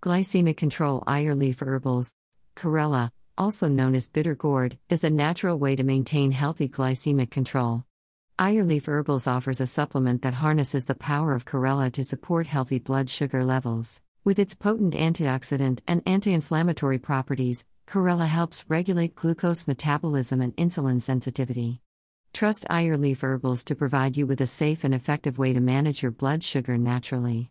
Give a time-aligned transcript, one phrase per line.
[0.00, 2.14] Glycemic control Ayurleaf herbals.
[2.54, 7.84] Karela, also known as bitter gourd, is a natural way to maintain healthy glycemic control.
[8.38, 13.10] Ayurleaf herbals offers a supplement that harnesses the power of karela to support healthy blood
[13.10, 14.00] sugar levels.
[14.22, 21.02] With its potent antioxidant and anti inflammatory properties, karela helps regulate glucose metabolism and insulin
[21.02, 21.80] sensitivity.
[22.32, 26.12] Trust Ayurleaf herbals to provide you with a safe and effective way to manage your
[26.12, 27.46] blood sugar naturally.